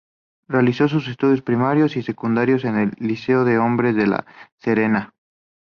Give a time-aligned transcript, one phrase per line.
[0.47, 4.25] Realizó sus estudios primarios y secundarios en el Liceo de Hombres de La
[4.57, 5.13] Serena.